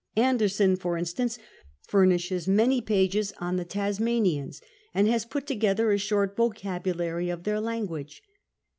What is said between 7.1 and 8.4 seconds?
of their language.